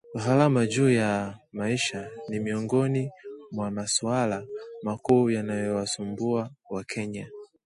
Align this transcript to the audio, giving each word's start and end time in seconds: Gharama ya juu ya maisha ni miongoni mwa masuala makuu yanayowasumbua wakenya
Gharama 0.23 0.59
ya 0.61 0.67
juu 0.67 0.89
ya 0.89 1.37
maisha 1.51 2.09
ni 2.29 2.39
miongoni 2.39 3.11
mwa 3.51 3.71
masuala 3.71 4.43
makuu 4.83 5.29
yanayowasumbua 5.29 6.49
wakenya 6.69 7.29